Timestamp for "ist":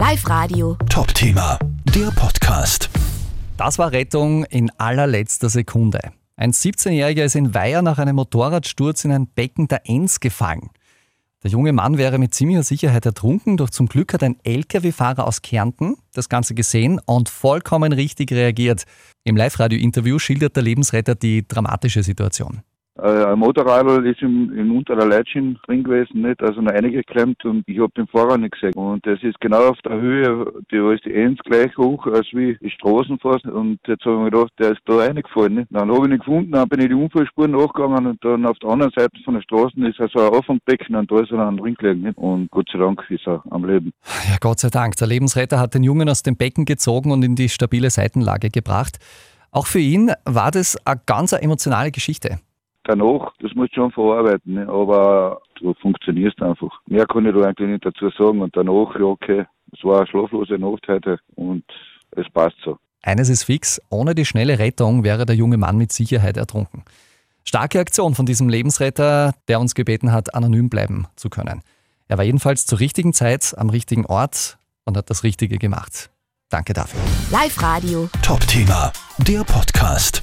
7.24-7.34, 24.06-24.20, 29.22-29.40, 30.76-31.06, 34.72-34.80, 39.86-40.00, 41.20-41.30, 43.08-43.26, 63.28-63.44